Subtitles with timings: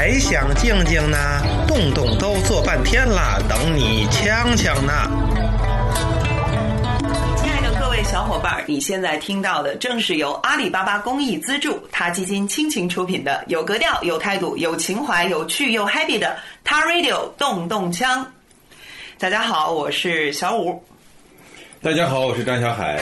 [0.00, 1.18] 还想静静呢？
[1.68, 4.94] 动动都坐半天了，等你呛呛呢。
[7.36, 18.26] 亲爱的各位小伙伴，你现在听到的正是由阿里巴巴公益资助、他基金倾情出品的有格调、有态度、有情怀、有趣又 happy 的他 Radio 动动枪。
[19.18, 20.82] 大家好，我是小五。
[21.82, 23.00] 大家好，我是张小海。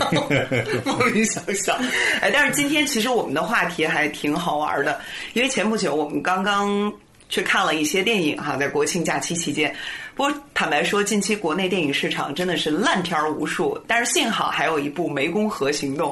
[0.86, 1.78] 莫名想笑，
[2.22, 4.98] 哎，但是今天其实我们的话题还挺好玩的，
[5.34, 6.90] 因为前不久我们刚刚
[7.28, 9.70] 去看了一些电影哈，在国庆假期期间。
[10.14, 16.10] 不过坦白说，近期国内电影市场真的是烂片无数，但是幸好还有一部《湄公河行动》，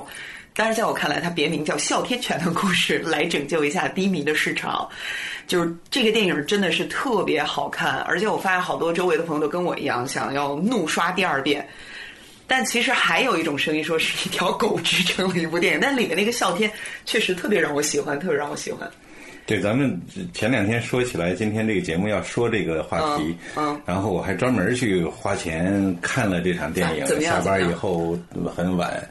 [0.59, 4.89] 但是在我看来，它别名叫《哮天犬的故事》，来拯救一下低迷的市场。
[5.47, 11.65] 就是这个电影真的是特别好看，而且我发现好多周围的朋友都跟我一样，想要怒刷第二遍。
[12.49, 16.69] 但其实还有一种声音说是一条狗支撑了一部电影，但里面那个哮天
[17.07, 18.91] 确实特别让我喜欢，特别让我喜欢。
[19.47, 19.97] 对，咱们
[20.35, 28.19] 前两天说起来，今天这个节目要说这个话题，嗯，然后我还专门去花钱看了这场电影，下班以后
[28.57, 29.09] 很晚。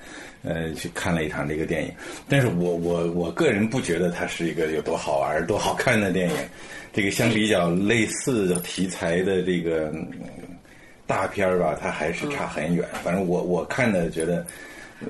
[0.48, 1.92] 呃，去看了一场这个电影，
[2.30, 6.36] 但是我我我个人不觉得它是一个有多好玩、多好看的电影。
[6.94, 9.92] 这个相比较类似题材的这个
[11.06, 12.88] 大片儿吧，它还是差很远。
[13.04, 14.44] 反正我我看的觉得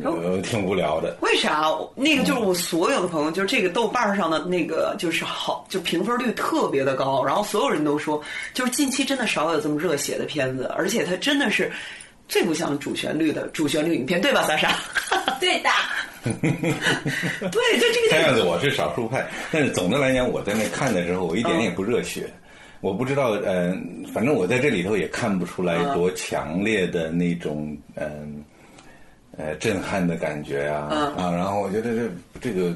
[0.03, 1.15] 呃挺无聊的。
[1.21, 1.71] 为啥？
[1.95, 8.21] 那个就是我所有的朋友，就是这个豆瓣上的那个就是好，就评分率特别的高，然后所有人都说，
[8.53, 11.71] 就是近期真的少有这么热血的片子，而且它真的是。
[12.27, 14.75] 最不像主旋律的主旋律影片，对吧，莎莎？
[15.39, 15.69] 对的。
[16.23, 18.09] 对，就这个。
[18.09, 22.29] 看样子我是少数派，但是总的来讲，我在那看的时候，我一点也不热血。
[22.81, 28.43] 我不知道，嗯，反正我在这里头也看不出来多强烈的那种，嗯，
[29.37, 30.75] 呃，震撼的感觉呀。
[31.17, 32.09] 啊，然后我觉得这
[32.41, 32.75] 这个。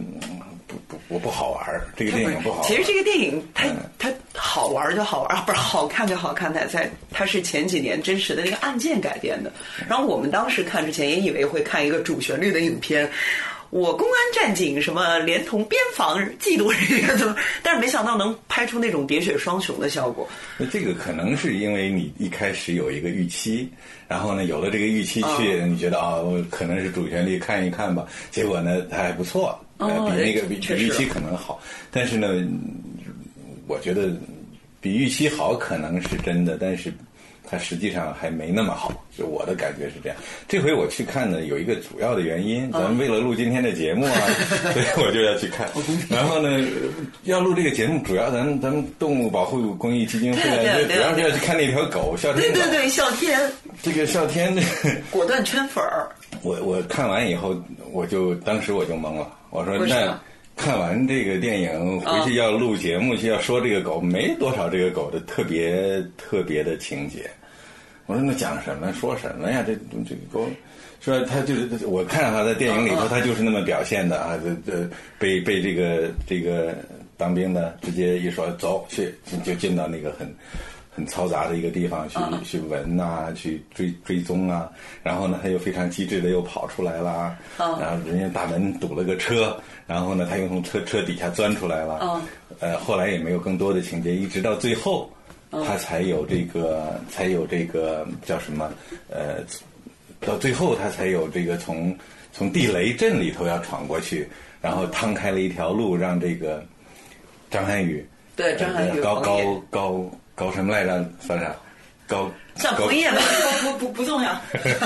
[0.67, 2.63] 不不，我不好玩这个电影不好。
[2.63, 3.67] 其实这个电影它
[3.99, 4.09] 它
[4.51, 6.53] 好玩就好玩啊，不是好看就好看。
[6.53, 9.49] 它在它是前几年真实的那个案件改编的。
[9.87, 13.09] 然后我们当时看之前也以为会看一个主旋律的影片，
[13.69, 20.27] 我公安战警什么连同边防缉毒人员怎么，但是没想到能拍出那种喋血双雄的效果。
[20.57, 23.69] 那这个可能是因为你一开始有一个预期，
[24.09, 26.19] 然后呢有了这个预期去，你觉得啊，
[26.49, 29.57] 可能是主旋律看一看吧，结果呢它还不错。
[29.77, 31.57] 呃，比那个比比预期可能好，
[31.89, 32.27] 但是呢，
[33.65, 34.11] 我觉得
[34.81, 36.91] 比预期好可能是真的，但是
[37.47, 40.17] 它实际上还没那么好，就我的感觉是这样。
[40.47, 44.13] 这回我去看呢，有一个主要的原因，咱们为了录今天的节目啊，
[44.73, 45.69] 所以我就要去看。
[46.09, 46.65] 然后呢，
[47.23, 52.51] 要录这个节目，主要咱们咱们动物保护公益基金会主要是要去看那条狗哮天。
[52.53, 53.39] 对对对，哮天。
[53.83, 54.55] 这个哮天，
[55.11, 56.09] 果断圈粉儿。
[56.41, 57.55] 我我看完以后，
[57.91, 59.27] 我就当时我就懵了。
[59.49, 60.17] 我说那
[60.61, 67.27] 看完这个电影回去要录节目去要说这个狗没多少这个狗的特别特别的情节。
[68.05, 69.63] 我说那讲什么说什么呀？
[69.65, 69.73] 这
[70.07, 70.47] 这个狗
[70.99, 76.75] 说他就是我看到他在电影里头他就是那么表现的啊，这这被被这个这个
[77.17, 79.11] 当兵的直接一说走去
[79.43, 80.31] 就进到那个很。
[80.93, 84.69] 很嘈杂的一个地方，去去闻呐，去追追踪啊，
[85.01, 89.57] 然后呢，他又非常机智的又跑出来了，然后人家大门堵了个车，
[89.87, 92.21] 然后呢，他又从车车底下钻出来了，
[92.59, 95.09] 呃，后来也没有更多的情节，一直到最后，
[95.49, 98.69] 他才有这个，才有这个叫什么，
[99.09, 99.37] 呃，
[100.19, 101.97] 到最后他才有这个从
[102.33, 104.27] 从地雷阵里头要闯过去，
[104.61, 106.61] 然后趟开了一条路，让这个
[107.49, 110.11] 张涵予对张涵予高高高。
[110.35, 111.09] 搞什么来着？
[111.19, 111.55] 算啥？
[112.07, 112.29] 搞
[112.61, 113.21] 搞枫叶吧？
[113.63, 114.35] 不不不不重要。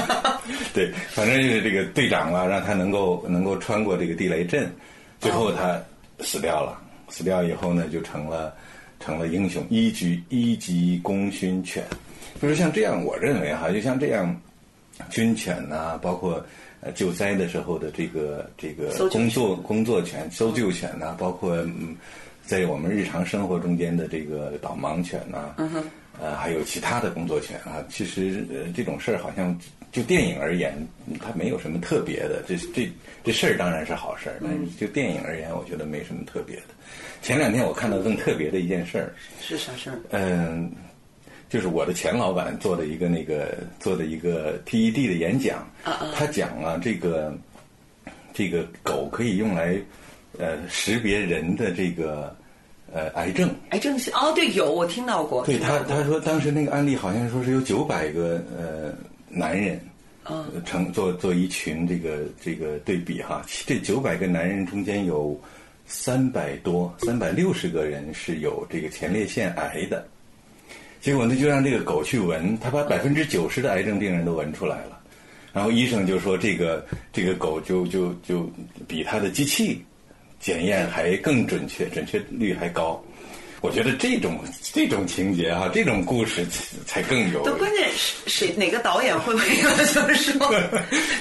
[0.75, 4.71] 对，反正就是这个队长啊，让他能够能够穿过这个地雷阵，
[5.19, 5.81] 最后他
[6.19, 6.79] 死掉了。
[7.09, 8.53] 死掉以后呢，就成了
[8.99, 11.83] 成了英雄，一级一级功勋犬。
[12.39, 14.39] 就是像这样，我认为哈，就像这样，
[15.09, 16.45] 军犬呐，包括
[16.81, 21.95] 呃救灾的时候的这个这个工作工作犬、搜救犬呐，包括嗯。
[22.45, 25.55] 在我们日常生活中间的这个导盲犬呐，
[26.21, 29.57] 呃，还有其他的工作犬啊，其实呃这种事儿好像
[29.91, 30.77] 就电影而言，
[31.19, 32.43] 它没有什么特别的。
[32.47, 32.89] 这这
[33.23, 36.63] 这事儿当然是好事儿，但是就电影而言，我觉得没什么特别的。
[37.21, 39.99] 前两天我看到更特别的一件事儿，是啥事儿？
[40.11, 40.71] 嗯，
[41.49, 45.67] 就是我的前老板做的一个那个做的一个 TED 的演讲，
[46.13, 47.35] 他讲了这个
[48.33, 49.77] 这个狗可以用来。
[50.39, 52.35] 呃，识别人的这个
[52.93, 55.45] 呃癌症，癌症是哦，对，有我听到过。
[55.45, 58.93] 对他，他说当时那个案例好像说是有九百个呃
[59.29, 59.79] 男人，
[60.29, 65.39] 嗯，成做做一群这个这个对比哈，这九百个男人中间有
[65.85, 70.05] 三百多、三百六十个人是有这个前列腺癌的。
[71.01, 74.99] 结果呢，就让这个狗去闻，他把百分之九十的癌症病人都闻出来了。
[75.53, 76.83] 然后医生就说，这个
[77.13, 78.49] 这个狗就就就
[78.87, 79.85] 比他的机器
[80.39, 83.03] 检验还更准确，准确率还高。
[83.61, 86.45] 我觉得这种这种情节哈，这种故事
[86.85, 87.43] 才更有。
[87.43, 90.53] 都关键是谁哪个导演会为了就是说，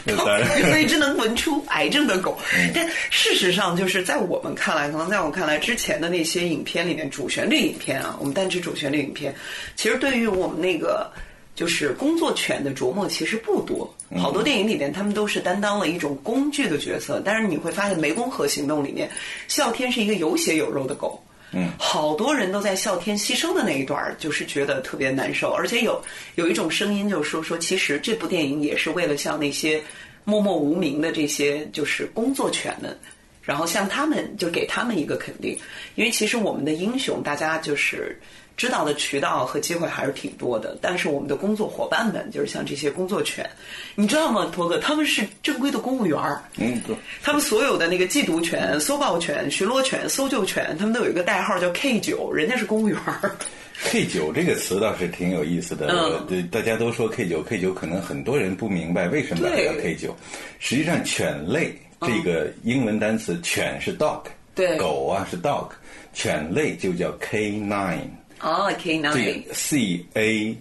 [0.71, 2.39] 有一只能闻出癌症的狗？
[2.75, 9.35] 但事实上，就是在我们看来，可能在我看来，之前的那些影片里面，主旋律影片啊，我们单指主旋律影片，
[9.75, 11.11] 其实对于我们那个
[11.55, 13.89] 就是工作犬的琢磨其实不多。
[14.17, 17.21] 好多电影里面，他们都是担当了一种工具的角色。
[17.25, 19.11] 但是你会发现，《湄公河行动》里面，
[19.49, 21.21] 哮天是一个有血有肉的狗。
[21.53, 26.03] 嗯，好多人都在哮天牺牲的那一段就是觉得特别难受，而且有
[26.35, 29.81] 有一种声音就是说说，其实这部电影也是为了向那些
[30.25, 32.97] 默默无名的这些就是工作犬们，
[33.41, 35.57] 然后向他们就给他们一个肯定，
[35.95, 38.21] 因为其实我们的英雄大家就是。
[38.57, 43.49] 知道的渠道和机会还是挺多的，但是我们的工作伙伴们，就是像这些工作犬，
[43.95, 44.79] 你知道吗，托哥？
[44.79, 46.43] 他们是正规的公务员儿。
[46.59, 46.95] 嗯，对。
[47.23, 53.35] 他们所有的那个缉毒犬、搜爆犬、巡逻犬、搜救犬，他们都有一个代号叫 K 九，人家是公务员儿。
[53.87, 60.17] K 九这个词倒是挺有意思的，对，大家都说 K 九，K 九可能很多人不明白为什么叫 K 九。
[60.61, 64.23] 实际上，犬类这个英文单词，犬是 dog，
[64.55, 65.69] 对，狗啊是 dog，
[66.13, 67.99] 犬类就叫 K nine。
[68.41, 70.57] 哦，K nine，C A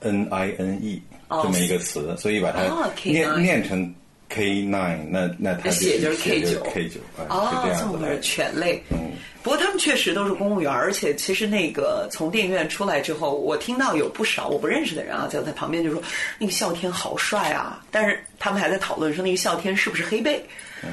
[0.00, 2.62] N I N E 这么一个词，所以把它
[3.04, 3.94] 念念成
[4.28, 8.82] K nine，那那它写就是 K 九，K 九哦，这样子犬类。
[8.90, 9.12] 嗯，
[9.42, 16.02] 不过他们确实都是公务员，而且其实那个从电影院出来之后，我听到有不少我不认识的人啊，在在旁边就说
[16.38, 20.44] 那个哮天好帅啊，但是他们还在讨论说那个哮天是不是黑背。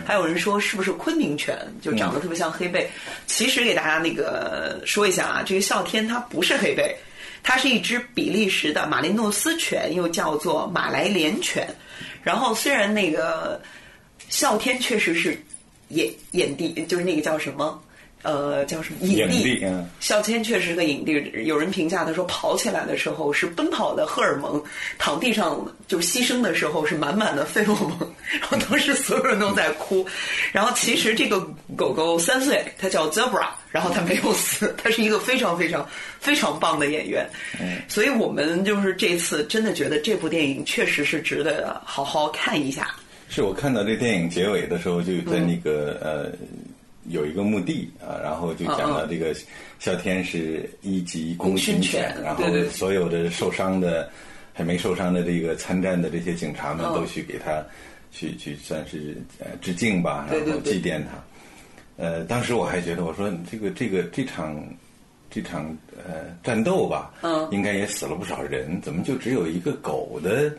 [0.05, 2.89] 还有人说是不是昆明犬，就长得特别像黑背。
[3.27, 6.95] 其实给大家那个说一下啊，这个哮天它不是黑背，
[7.43, 11.67] 它是一只比利时的马林诺斯犬，又叫做马来连犬。
[12.23, 13.61] 然后虽然那个
[14.29, 15.37] 哮天确实是
[15.89, 17.81] 野野地，就是那个叫什么？
[18.25, 19.63] 呃，叫什么影帝？
[19.99, 21.13] 哮天确实是个影帝。
[21.45, 24.59] 有人评价他说，跑起来的时候是奔跑的荷尔蒙，
[24.97, 27.95] 躺地上就牺牲的时候是满满的费洛蒙。
[28.31, 30.03] 然后当时所有人都在哭。
[30.51, 31.39] 然后其实这个
[31.77, 35.87] 狗狗三岁，它叫 Zebra，然后它没有死，它是一个非常非常
[36.19, 37.29] 非常棒的演员。
[37.61, 42.95] 嗯，所以我们就是这次真的觉得这部电影确实是值得好好看一下。
[43.29, 46.31] 是我看到这电影结尾的时候，就在那个呃。
[47.07, 49.35] 有一个墓地啊，然后就讲了这个
[49.79, 54.09] 哮天是一级功勋犬，然后所有的受伤的
[54.53, 57.63] 还没受伤的这个参战的这些警察们都去给他
[58.11, 61.23] 去去算是呃致敬吧，然后祭奠他。
[61.97, 64.61] 呃，当时我还觉得我说这个这个这场
[65.29, 65.65] 这场
[65.95, 70.51] 呃战斗吧，嗯，应该也死了不少人，怎么就只有一个狗的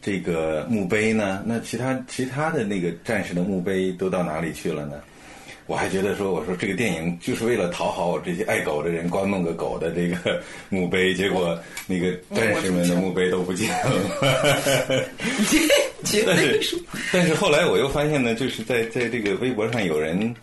[0.00, 1.42] 这个墓碑呢？
[1.46, 5.00] 那其他其他的那个战士的墓碑都到哪里去了呢？
[5.66, 13.92] 我还觉得说，我说这个电影就是为了讨好我这些爱狗的人，光弄个狗的这个墓碑，结果那个 战士们的墓碑都不见了。
[16.26, 16.76] 但是，
[17.12, 20.34] 但是后来我又发现呢，就是在在这个微博上有人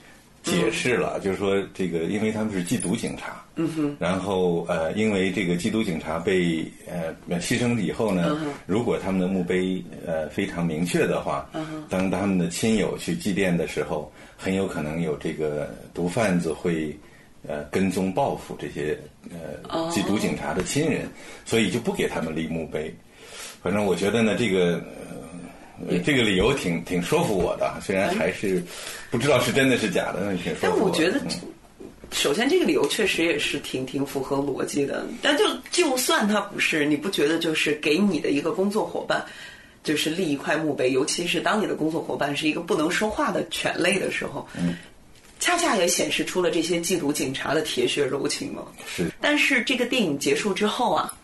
[0.44, 11.49] 解释了，就是说这个，因为他们是缉毒警察，嗯哼，然后呃，因为这个缉毒警察被呃牺牲以后呢，如果他们的墓碑呃非常明确的话，
[11.90, 14.11] 当他们的亲友去祭奠的时候。
[14.42, 16.97] 很有可能有这个毒贩子会，
[17.45, 18.97] 呃，跟踪报复这些
[19.30, 21.09] 呃缉毒警察的亲人，
[21.44, 22.90] 所以就不给他们立墓碑。
[23.61, 24.81] 反正我觉得呢，这个
[26.04, 28.64] 这个理由挺挺说服我的，虽然还是
[29.09, 30.62] 不知道是真的是假的，挺说服我。
[30.62, 31.21] 但我觉得，
[32.12, 35.06] 首先这个理由确实也是挺挺符合逻辑的。
[35.21, 39.24] 但就就算他不是，你不觉得就是给你的一个工作伙伴？
[39.81, 44.76] 就是立一块墓碑，尤其是当你的工作伙伴是一个不能说话的犬类的时候，嗯，
[45.40, 48.64] 恰恰也显示出了这些缉毒警察的铁血柔情嘛。
[48.86, 49.09] 是。
[49.21, 51.18] 但是这个电影结束之后啊，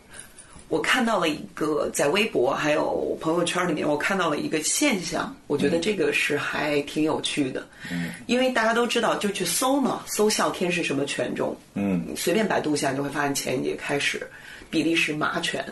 [0.70, 7.68] 我看到了一个在微博还有朋友圈里面，我看到了一个现象，我觉得这个是还挺有趣的。
[7.92, 8.12] 嗯。
[8.28, 11.56] 因为大家都知道，就去搜嘛，搜哮天是什么犬种？
[11.74, 12.06] 嗯。
[12.16, 14.28] 随便百度一下，你就会发现前一节开始，
[14.70, 15.66] 比利时马犬，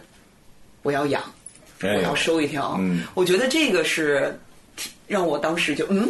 [0.82, 1.24] 我要养。
[1.82, 4.40] 我要收一条，嗯，我觉得这个是
[5.06, 6.08] 让我当时就嗯，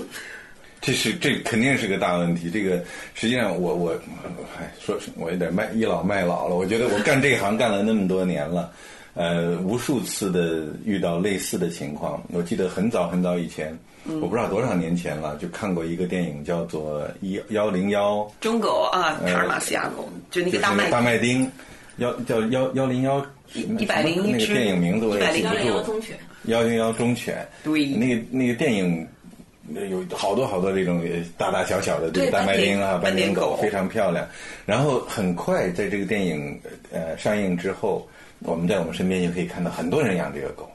[0.85, 2.51] 这是这肯定是个大问题。
[2.51, 3.91] 这个实际上我我，
[4.59, 6.55] 哎，说我有点卖倚老卖老了。
[6.55, 8.69] 我觉得我干这行干了那么多年了，
[9.13, 12.21] 呃，无数次的遇到类似的情况。
[12.33, 13.73] 我记得很早很早以前，
[14.05, 21.49] 我不知道多少年前了，就看过一个电影叫做《幺幺零幺》，中狗啊，塔尔马斯亚狗，就那个大麦大麦丁，
[21.95, 27.47] 幺叫幺幺零幺，一百零一那个电影名字我也记不幺零幺住，忠犬，幺零幺忠犬。
[27.63, 29.07] 对那个那个电影。
[29.69, 34.27] 有好多好多这种呃大大小小的这对个大麦丁啊，斑点狗非常漂亮。
[34.65, 36.59] 然后很快在这个电影
[36.91, 38.07] 呃上映之后，
[38.39, 40.69] 我们在我们身边就可以看到很多人养这个狗。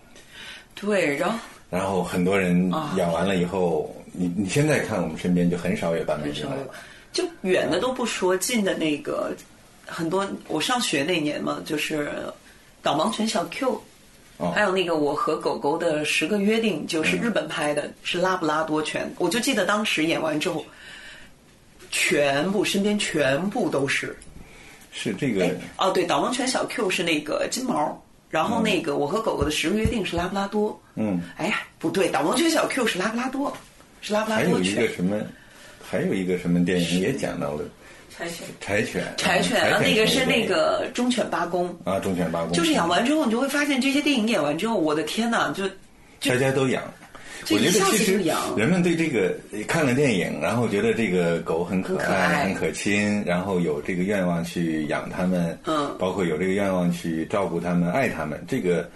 [0.75, 1.38] 对，然后
[1.71, 6.68] 然后很多人啊养完了以后，你你现在看我们身边就很少有斑点狗了。
[7.12, 9.35] 就远的都不说，近的那个
[9.87, 10.26] 很多。
[10.47, 12.11] 我上学那年嘛，就是
[12.83, 13.80] 导盲犬小 Q，、
[14.38, 19.09] 哦还有那个我和狗狗的十个约定，就是日本拍的，是拉布拉多犬。
[19.18, 20.64] 我就记得当时演完之后，
[21.90, 24.16] 全部身边全部都是。
[24.90, 30.80] 是这个哦，对，导盲犬小 Q 是那个金毛，然后那个我和狗狗的十个约定是拉布拉多。
[30.95, 33.57] 嗯，哎呀，不对，导盲犬小 Q 是拉布拉多，
[34.00, 34.88] 是拉布拉多犬还有一。
[34.88, 35.16] 个什么，
[35.83, 37.64] 还有一个什么电影也讲到了
[38.18, 38.46] 柴犬。
[38.60, 39.04] 柴犬。
[39.16, 41.68] 柴犬啊，那个是那个忠犬八公。
[41.84, 42.52] 啊，忠犬八公。
[42.52, 45.68] 就是养完之后，你就会发现这些电影演完之后，我的天呐，就
[46.28, 46.82] 大家都养。
[47.50, 48.20] 我觉得其实
[48.56, 49.32] 人们对这个
[49.66, 58.87] 看了电影，然后觉得这个狗很可很可爱很可亲，然后有这个愿望去养它们，嗯包括有这个愿望去照顾它们、爱它们，这个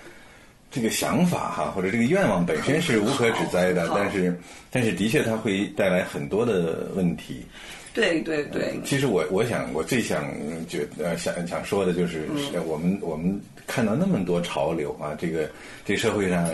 [0.73, 4.37] 这个想法哈，或者这个愿望本身是无可指摘的但是
[4.71, 7.47] 但是的确它会带来很多的问题。
[7.95, 10.25] 对对对，其实我我想我最想
[10.67, 12.27] 觉呃想想说的就是，
[12.67, 15.49] 我们我们看到那么多潮流啊，这个
[15.85, 16.49] 这社会上。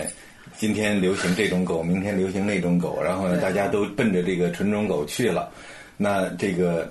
[0.57, 5.51] 今天流行这种狗，明天流行那种狗，然后呢，大家都奔着这个纯种狗去了。
[5.97, 6.91] 那这个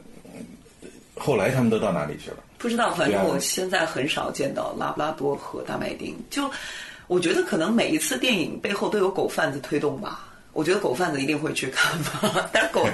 [1.15, 2.37] 后来他们都到哪里去了？
[2.59, 6.15] 不知道，反正我现在很少见到拉布拉多和大麦町。
[6.29, 6.49] 就
[7.07, 10.25] 我觉得可能每一次电影背后都有狗贩子推动吧。
[10.53, 12.85] 我觉得狗贩子一定会去看吧，但是狗。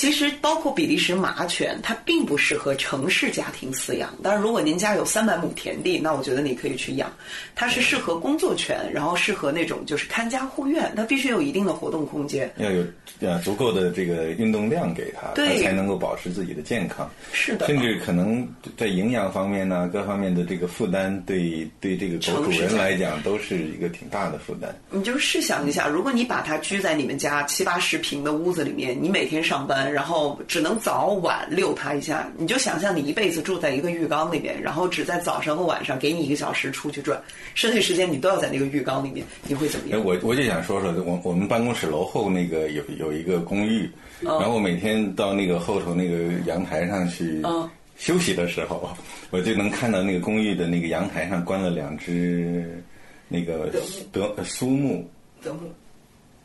[0.00, 4.08] 其实包括比利时马犬，它并不适合城市家庭饲养。
[4.22, 7.12] 但是，如果您家有三百亩田地，那我觉得你可以去养。
[7.54, 12.50] 它是适合工作犬，然后适合那种就是看家护院，它必须有一定的活动空间。
[12.56, 12.82] 要有
[13.20, 17.06] 呃足够的这个运动量给它，对它才能够保持自己的健康。
[17.30, 24.74] 是的，甚至可能在营养方面呢，各方面的这个负担，对对这个狗主人来讲都是一个挺大的负担。
[24.90, 37.20] 你就试想一下，如果你把它居在你们家七八十平的屋子里面，你每天上班，然后只能早晚遛它一下，你就想象你一辈子住在一个浴缸里面，然后只在早上和晚上给你一个小时出去转，
[37.54, 40.04] 剩下时间你都要在那个浴缸里面，你会怎么哎，样？
[40.04, 43.90] 我我就想说说，我我们办公室楼后那个有有一个公寓，
[44.24, 48.88] 哦然后我每天到那个后头那个阳台上去嗯休息的时候，
[49.30, 52.82] 我就能看到那个公寓的那个阳台上关了两只
[53.28, 53.70] 那个
[54.10, 55.08] 德苏木
[55.42, 55.60] 德牧，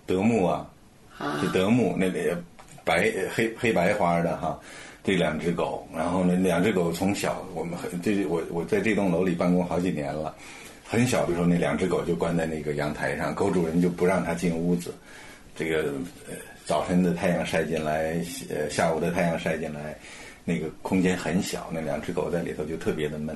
[0.06, 0.68] 德牧啊，
[1.18, 2.38] 啊就德牧那个
[2.86, 4.58] 白黑黑白花的哈，
[5.04, 10.34] 这两只狗，然后呢，两只狗从小我们很这我我在这栋楼里办公好几年了，
[10.88, 14.94] 很小的时候那两只狗就关在那个阳台上，狗主人就不让它进屋子，
[15.56, 15.92] 这个
[16.64, 18.16] 早晨的太阳晒进来，
[18.50, 19.98] 呃下午的太阳晒进来，
[20.44, 23.36] 那个空间很小，那两只狗在里头就特别的闷。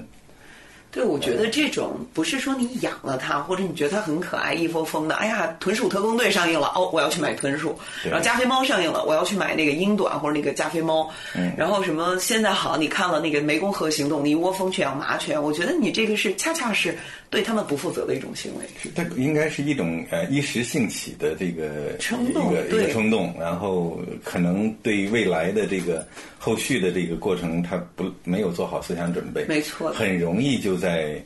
[0.91, 7.69] 对，我觉得这种不是说你养了它，或者你觉得它很可爱，一窝蜂的，哎呀，豚鼠特工队上映了，哦，我要去买豚鼠；
[8.03, 11.09] 然后加菲猫上映了，我要去买那个英短或者那个加菲猫。
[11.35, 16.97] 嗯然后什么现在好，你看了那个湄公河行动，你一窝蜂去养麻雀，我觉得你这个是恰恰是
[17.29, 18.65] 对他们不负责的一种行为。
[18.81, 31.21] 是它应该是一种呃一时兴起的这个冲动一个一对个冲动，然后可能对未来的这个后续的这个过程，他不没有做好思想准备，没错很容易就在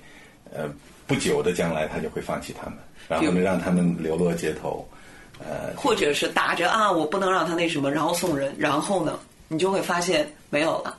[0.53, 0.69] 呃
[1.07, 4.85] 不久的将来，他就会放弃他们，然后呢让他们流落街头，
[5.39, 10.97] 呃，或者是打着啊，我不能让他那什么，然后送人，然后呢，你就会发现没有了。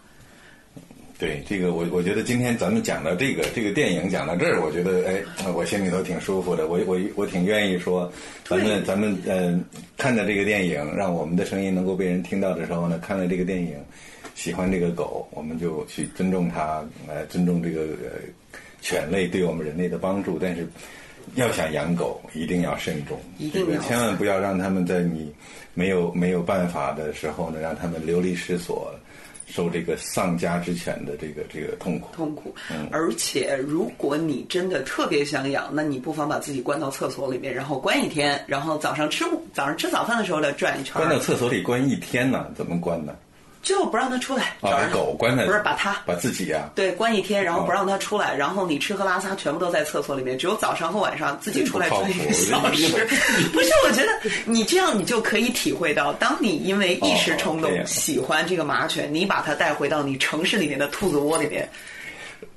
[1.17, 5.23] 对这个，我我觉得今天咱们讲到这个这个电影讲到这儿，我觉得哎，
[5.55, 6.67] 我心里头挺舒服的。
[6.67, 8.13] 我我我挺愿意说，
[8.45, 9.59] 咱们咱们呃
[9.97, 13.77] 看着这个电影，让我们的声音能够被人听到的时候呢，看了这个电影，
[14.35, 18.21] 喜欢这个狗，我们就去尊重它，呃，尊重这个呃
[18.81, 20.39] 犬类对我们人类的帮助。
[20.39, 20.69] 但是
[21.35, 25.33] 要想养狗，一定要慎重，一定要这个千万不要让他们在你
[25.73, 28.93] 没有没有办法的时候呢，让他们流离失所。
[29.47, 32.53] 受这个丧家之犬的这个这个痛苦，痛苦。
[32.71, 39.23] 嗯而且，如果你真的特别想养，那你不妨把自己关到厕所里面，然后关一天，然后早上吃
[39.53, 40.95] 早上吃早饭的时候来转一圈。
[40.95, 42.51] 关到厕所里关一天呢？
[42.57, 43.15] 怎么关呢？
[43.65, 53.07] 就不让它出来，啊，把狗关在不是把它把自己呀、对关一天，然后不哦让它出来，然后你吃喝拉撒全部都在厕所里面，只有早上和晚上自己出来不靠谱转一个小时。
[53.53, 54.13] 不是，我觉得
[54.45, 61.69] 你这样你就可以体会到，当你因为一时冲动喜欢这个麻雀，你把它带回到你城市里面的兔子窝里面。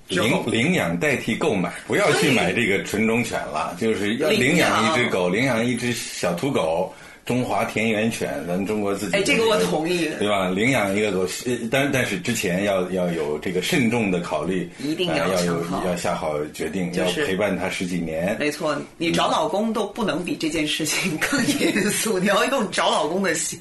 [0.09, 6.93] 领领养代替购买，不要去买这个纯种犬了，就是要领养一只狗，领养一只小土狗。
[7.27, 10.47] 中华田园犬，咱中国自己哎这个我同意对吧？
[10.47, 18.37] 领养一个狗，呃但但是之前要要有这个慎重的考虑，一定要呃要有要下好决定，就是要陪伴它十几年。
[18.39, 23.59] 没错，你找老公都不能比这件事情更严肃，你要用找老公的心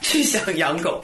[0.00, 1.00] 去想养狗。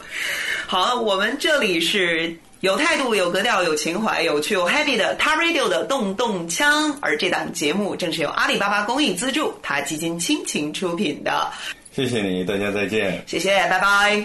[0.66, 11.49] 好，我们这里是有态度、有格调、有情怀、有趣、有 happy 的 t a Radio 的动动枪，而这档节目正是由阿里巴巴公益资助，他基金倾情出品的。
[11.93, 13.23] 谢谢你，大家再见。
[13.27, 14.17] 谢谢，拜拜。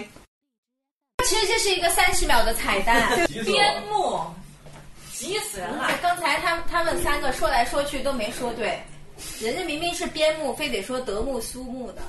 [1.24, 4.18] 其实这是一个三十秒的彩蛋， 边牧，
[5.12, 5.90] 急死人了！
[6.00, 8.80] 刚才他他们三个说来说去都没说对，
[9.40, 12.00] 人家明明是边牧，非得说德牧苏牧的。